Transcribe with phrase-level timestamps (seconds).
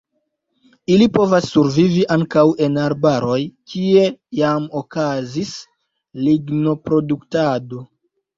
[0.93, 3.37] Ili povas survivi ankaŭ en arbaroj
[3.73, 4.07] kie
[4.39, 5.53] jam okazis
[6.25, 7.85] lignoproduktado.